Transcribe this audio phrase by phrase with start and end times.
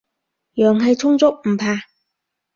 [0.55, 1.77] 陽氣充足，唔怕